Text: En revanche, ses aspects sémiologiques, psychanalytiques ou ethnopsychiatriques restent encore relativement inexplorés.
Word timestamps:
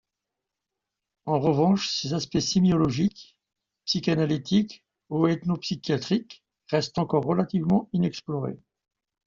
En 1.27 1.39
revanche, 1.39 1.87
ses 1.89 2.15
aspects 2.15 2.39
sémiologiques, 2.39 3.37
psychanalytiques 3.85 4.83
ou 5.11 5.27
ethnopsychiatriques 5.27 6.43
restent 6.71 6.97
encore 6.97 7.23
relativement 7.23 7.87
inexplorés. 7.93 8.57